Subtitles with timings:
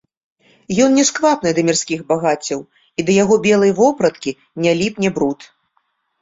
[0.85, 4.35] Ён не сквапны да мірскіх багаццяў і да яго белай вопраткі
[4.67, 5.39] не ліпне бруд.